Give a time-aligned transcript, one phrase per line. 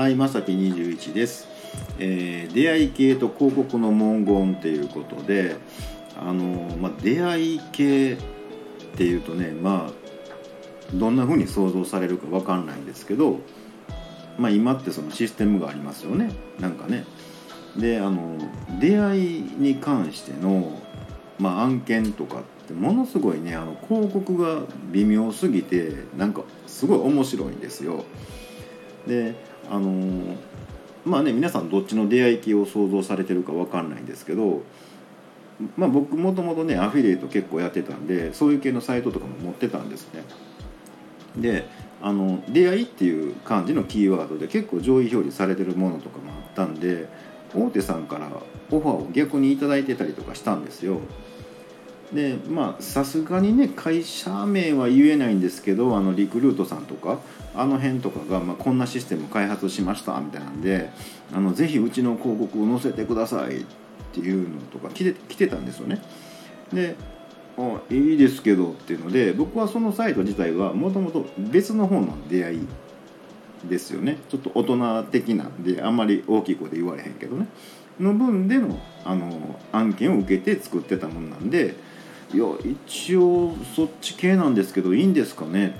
[0.00, 1.46] はい、まさき21です、
[1.98, 5.56] えー出会い系と広告の文言っていうことで、
[6.18, 8.16] あのまあ、出会い系っ
[8.96, 9.92] ていうとね、まあ、
[10.94, 13.40] どんな風に想像されるかわかんないんですけど、
[14.38, 17.04] まあ、今ってそのシステムがありますよねなんかね。
[17.76, 18.38] であの
[18.80, 20.80] 出会いに関しての、
[21.38, 24.62] まあ、案件とかってものすごいねあの広告が
[24.92, 28.06] 微妙すぎてなんかすごい面白いんですよ。
[29.06, 29.34] で
[29.70, 30.36] あの
[31.04, 34.62] まあね皆さんどっちの出会い系を想像されてるかわかんないんですけど、
[35.76, 40.24] まあ、僕もともとねアフィリエイト結構やってたんでそういう系のサイトとかも持ってたんですね。
[41.36, 41.66] で
[42.02, 47.08] あの出会いっていう漢字のキーワードで結構上位表示されてるものとかもあったんで
[47.54, 48.30] 大手さんから
[48.70, 51.00] オファーを逆に頂いてたりとかしたんですよ。
[52.12, 57.20] でまあさすがにね会社名は言えないんですけどあのリクルートさんとか
[57.54, 60.90] あの辺とかが、まあ、こんなシステム開発しましたみたいなんで
[61.32, 63.64] あのぜひうちの広告を載せてくださいっ
[64.12, 66.02] ていうのとか来て来てたんですよね。
[66.72, 66.96] で
[67.56, 72.66] あいいですけどっていうので僕はそのサイト自体はもともと別の方の出会い
[73.68, 77.46] ですよねちょっと大人的なんであんまり大きい声で言われへんけどね
[77.98, 81.74] の分でのあの案件を受けて作ってたもんなんで
[82.32, 85.74] いや一応そっち系なんですけどいいんですかね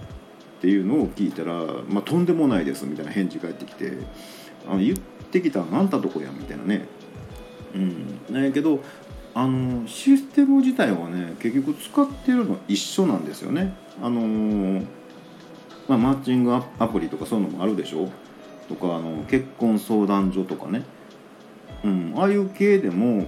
[0.59, 1.55] っていうのを聞いたら
[1.89, 3.93] 「まあ、とんでもないです」みたいな返事返ってきて
[4.69, 4.97] あの言っ
[5.31, 6.87] てきたのあんたとこやみたいなね。
[7.75, 8.35] うん。
[8.35, 8.81] なんやけど
[9.33, 13.75] あのシステム自体はね結局使ってるの一緒なんですよね。
[14.03, 14.85] あのー
[15.89, 18.11] まあ、マッチングアプリとかそういうのもあるでしょ？
[18.69, 20.83] とかあの結婚相談所とかね、
[21.85, 23.27] うん、ああいう系でも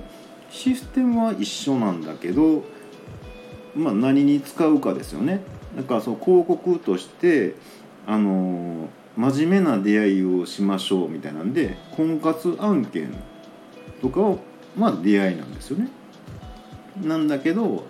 [0.50, 2.62] システムは一緒なんだけど、
[3.74, 5.40] まあ、何に使うかですよね。
[5.76, 7.54] だからそう広告として
[8.06, 13.14] あの真面目な出会いをしましょうみたいなんで婚活案件
[14.00, 14.40] とかを
[14.76, 15.88] まあ出会いなんですよね。
[17.02, 17.86] なんだけど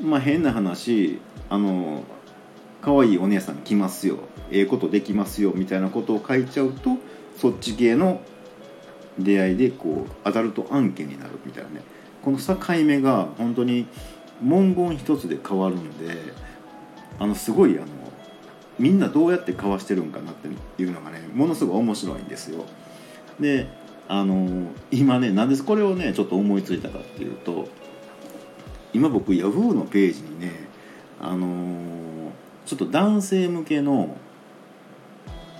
[0.00, 2.04] まあ変な話あの
[2.80, 4.18] 可愛いお姉さん来ますよ。
[4.50, 5.52] ええことできますよ。
[5.54, 6.96] みたいなことを書いちゃうと
[7.36, 8.20] そっち系の
[9.18, 11.82] 出会いでこうアダルト案件になるみたいなね。
[12.22, 13.86] この境目が本当に
[14.42, 16.14] 文言一つで変わるんで
[17.18, 17.86] あのすごいあの
[18.78, 20.48] みんなどうやって交わしてるんかなって
[20.82, 22.64] いうのがねものすごい面白いんですよ。
[23.40, 23.68] で
[24.08, 27.68] あの今ねなんでこれをねちょっと思いついたかっていうと
[28.92, 30.52] 今僕 Yahoo のページにね
[31.20, 32.32] あの
[32.66, 34.16] ちょっと男性向けの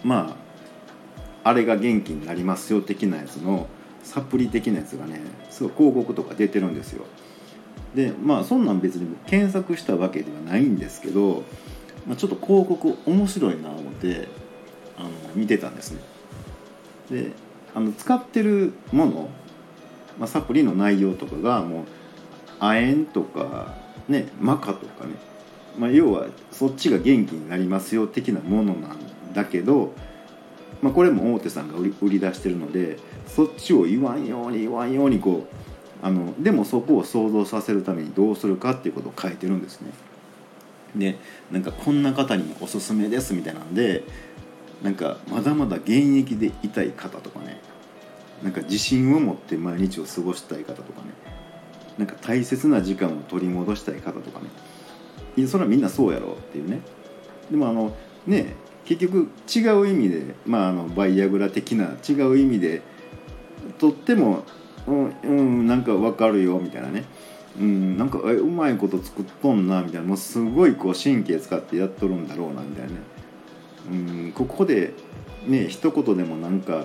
[0.05, 0.37] ま
[1.43, 3.69] ああれが元気になりますよ的なやつの
[4.03, 5.21] サプリ的なやつがね
[5.51, 7.05] すごい広告とか出てるんですよ
[7.97, 11.43] でまあそんなん別に検索したわけではないんですけど、
[12.07, 14.29] まあ、ちょっと広告面白いな思って
[14.99, 16.01] あの見てたんですね。
[17.11, 17.33] で
[17.75, 19.29] あの使ってるもの、
[20.19, 21.85] まあ、サプリの内容とかがもう
[22.61, 23.75] 亜鉛とか
[24.09, 25.15] ねマカとかね
[25.79, 28.99] まあ、要はそっちが元気になりますよ的なものなん
[29.35, 29.93] だけど、
[30.83, 35.66] まあ、これも大手さんが売り売り出してるのでそっちを言わんように言わんようにこう
[36.03, 39.91] あのでもそこを想像させるためにどうするかっていうことを書いてるんですね。
[40.95, 41.19] で
[41.51, 44.05] なんかこんな方にもおすすめですみたいなんで
[44.83, 47.61] なんかまだまだ現役でいたい方とかね
[48.43, 51.09] なんか自信を持って毎日を過ごしたい方とかね
[51.99, 54.41] なんか大切な時間を取り戻したい方とか
[55.37, 56.81] ねそれはみんなそうやろうっていうね
[57.51, 57.95] でもあの
[58.27, 62.83] ね結局違う意味で、まあ、あのバイアグラ的な違う意味で
[63.79, 64.45] とっても
[64.87, 65.29] うん、う
[65.63, 67.05] ん、なんかわかるよみたいなね。
[67.59, 70.07] うん、なんかえうまいこと作っとんなみたいな。
[70.07, 72.97] もうすごいこう神経使ってやっとるんだろうなみたいなね、
[73.91, 73.95] う
[74.29, 74.93] ん、ここで
[75.47, 76.85] ね一言でもなんか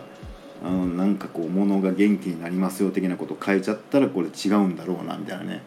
[0.63, 5.63] あのなんかこう物が元気になりますよ的なこと書いちゃったらこれ違うんだろうなみたいなね、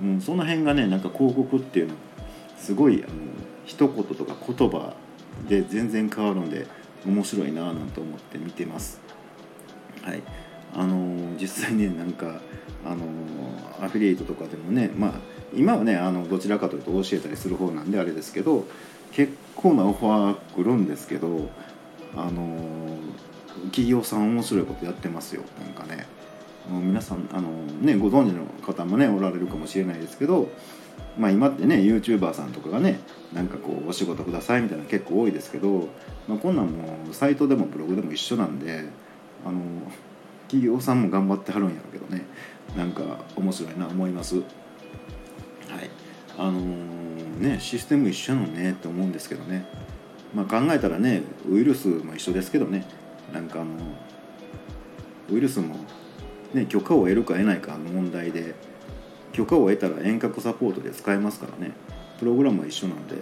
[0.00, 1.94] うん、その辺がねなんか広告っていうの
[2.58, 3.12] すごいあの
[3.64, 4.94] 一言とか言葉
[5.48, 6.66] で全然変わるんで
[7.04, 9.00] 面白いなぁなんて思って見てます。
[10.02, 10.22] はい。
[10.74, 12.40] あの実際ねなんか、
[12.84, 13.04] あの
[13.80, 15.12] アフィリエイトとかでもねまあ
[15.54, 18.64] 今はねあのどちらかというと教えたりする方なんであれですけど
[19.12, 21.48] 結構なオファー来るんですけど、
[22.14, 22.98] あの
[23.66, 26.06] 企業さん面白いことやってますよなんかね。
[26.68, 27.48] 皆さんあの
[27.80, 30.48] ねご存知の方もねおられるかもしれないですけど
[31.16, 32.98] まあ今ってね YouTuber さんとかがね
[33.32, 35.88] なんかこうお仕事くださいみたいな結構多いですけど、
[36.26, 38.84] まあ、こんなんもうサイトでもブログでも一緒なんで
[39.44, 39.60] あの
[40.48, 42.24] 企業さんも頑張ってはるんやろうけどね。
[42.76, 43.02] なんか
[43.36, 44.36] 面白いな思います。
[44.36, 44.44] はい。
[46.38, 49.66] あのねシステム一緒なのねって思うんですけどね。
[50.34, 52.86] まあ考えたらねウイルスも一緒ですけどね。
[53.32, 53.74] なんかあの
[55.30, 55.76] ウイルスも、
[56.54, 58.54] ね、許可を得るか得ないかの問題で
[59.32, 61.72] 許可を得たら遠隔サポートで使えますからね。
[62.18, 63.16] プログラムは一緒なんで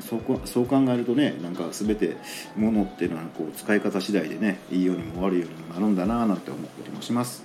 [0.00, 2.16] そうそう考えるとねなんか全て
[2.56, 7.44] ものっていうのはこう使い方次第でねいいようにも悪いようにもなるんだななんて思ったりもします、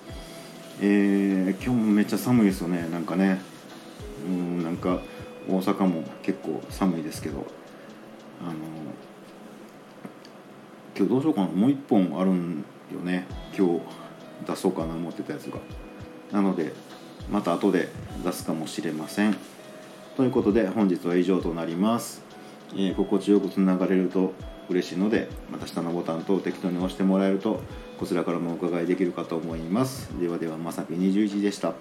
[0.81, 2.87] えー、今日もめっちゃ寒いですよね。
[2.89, 3.41] なんかね
[4.27, 5.01] うんなんか
[5.49, 7.45] 大阪も結構寒いですけど。
[8.39, 8.53] あの
[10.95, 11.47] 今日どうしようかな。
[11.47, 12.63] もう一本あるん
[12.93, 13.25] よね。
[13.57, 13.81] 今日
[14.45, 15.59] 出そうかな思ってたやつが。
[16.31, 16.73] なので
[17.31, 17.89] また後で
[18.23, 19.35] 出すかもしれません。
[20.15, 22.23] ということで本日は以上となります、
[22.73, 24.33] えー、心地よくつながれると
[24.69, 27.61] 嬉しいのでまた下のボタンと適当に押してもらえると
[27.99, 30.09] こちらからもお伺いできるかと思います。
[30.19, 31.73] ではではまさき21でした。